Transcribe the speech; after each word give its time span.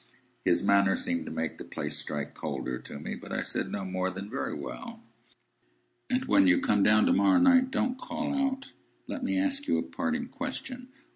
His 0.43 0.63
manner 0.63 0.95
seemed 0.95 1.27
to 1.27 1.31
make 1.31 1.59
the 1.59 1.63
place 1.63 1.95
strike 1.95 2.33
colder 2.33 2.79
to 2.79 2.97
me, 2.99 3.13
but 3.13 3.31
I 3.31 3.43
said 3.43 3.71
no 3.71 3.85
more 3.85 4.09
than, 4.09 4.31
"Very 4.31 4.55
well." 4.55 5.03
"And 6.09 6.25
when 6.25 6.47
you 6.47 6.59
come 6.59 6.81
down 6.81 7.05
to 7.05 7.13
morrow 7.13 7.37
night, 7.37 7.69
don't 7.69 7.99
call 7.99 8.33
out! 8.33 8.71
Let 9.05 9.23
me 9.23 9.37
ask 9.37 9.67
you 9.67 9.77
a 9.77 9.83
parting 9.83 10.29
question. 10.29 10.89